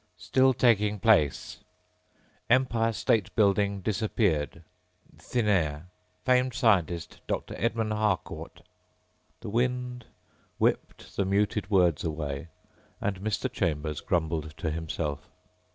[0.31, 1.59] "...still taking place...
[2.49, 4.63] Empire State building disappeared...
[5.19, 5.89] thin air...
[6.25, 7.53] famed scientist, Dr.
[7.55, 8.63] Edmund Harcourt...."
[9.41, 10.05] The wind
[10.57, 12.47] whipped the muted words away
[12.99, 13.47] and Mr.
[13.51, 15.29] Chambers grumbled to himself.